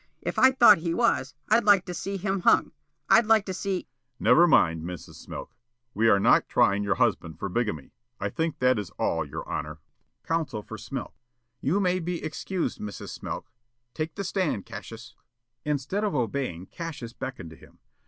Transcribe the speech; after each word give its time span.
If 0.23 0.39
I 0.39 0.49
thought 0.49 0.79
he 0.79 0.95
was, 0.95 1.35
I'd 1.49 1.63
like 1.63 1.85
to 1.85 1.93
see 1.93 2.17
him 2.17 2.39
hung. 2.39 2.71
I'd 3.07 3.27
like 3.27 3.45
to 3.45 3.53
see" 3.53 3.77
The 3.77 3.83
State. 3.85 3.89
"Never 4.19 4.47
mind, 4.47 4.81
Mrs. 4.81 5.13
Smilk. 5.23 5.49
We 5.93 6.09
are 6.09 6.19
not 6.19 6.49
trying 6.49 6.83
your 6.83 6.95
husband 6.95 7.37
for 7.37 7.49
bigamy. 7.49 7.91
I 8.19 8.29
think 8.29 8.57
that 8.57 8.79
is 8.79 8.89
all, 8.97 9.23
your 9.23 9.47
honor." 9.47 9.77
Counsel 10.23 10.63
for 10.63 10.79
Smilk: 10.79 11.13
"You 11.61 11.79
may 11.79 11.99
be 11.99 12.23
excused, 12.23 12.79
Mrs. 12.79 13.09
Smilk. 13.09 13.43
Take 13.93 14.15
the 14.15 14.23
stand, 14.23 14.65
Cassius." 14.65 15.13
Instead 15.65 16.03
of 16.03 16.15
obeying 16.15 16.65
Cassius 16.65 17.13
beckoned 17.13 17.51
to 17.51 17.55
him. 17.55 17.77